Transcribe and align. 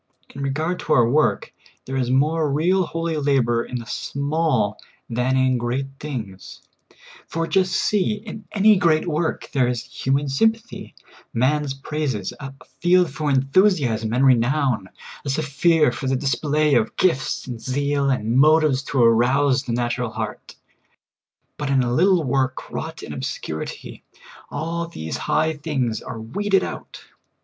In 0.33 0.41
regard 0.41 0.79
to 0.79 0.93
our 0.93 1.07
work, 1.07 1.53
there 1.85 1.95
is 1.95 2.09
more 2.09 2.51
real 2.51 2.87
holy 2.87 3.17
labor 3.17 3.63
in 3.63 3.77
the 3.77 3.85
small 3.85 4.79
than 5.07 5.37
in 5.37 5.59
great 5.59 5.85
things; 5.99 6.63
for 7.27 7.45
just 7.45 7.73
see, 7.73 8.13
in 8.15 8.45
any 8.51 8.77
great 8.77 9.07
work 9.07 9.51
there 9.51 9.67
is 9.67 9.83
human 9.83 10.27
sympathy, 10.27 10.95
man's 11.35 11.75
praises, 11.75 12.33
a 12.39 12.51
field 12.79 13.11
for 13.11 13.29
enthusiasm 13.29 14.11
and 14.11 14.25
renown, 14.25 14.89
a 15.23 15.29
sphere 15.29 15.91
for 15.91 16.07
the 16.07 16.15
dis 16.15 16.33
play 16.33 16.73
of 16.73 16.97
gifts 16.97 17.45
and 17.45 17.61
zeal, 17.61 18.09
and 18.09 18.37
motives 18.39 18.81
to 18.81 19.03
arouse 19.03 19.61
the 19.65 19.71
natu 19.71 19.99
ral 19.99 20.09
heart; 20.09 20.55
but 21.57 21.69
in 21.69 21.83
a 21.83 21.93
little 21.93 22.23
work 22.23 22.71
wrought 22.71 23.03
in 23.03 23.13
obscurity, 23.13 24.01
all 24.49 24.87
these 24.87 25.17
high 25.29 25.53
things 25.53 26.01
are 26.01 26.19
weeded 26.19 26.63
out. 26.63 27.03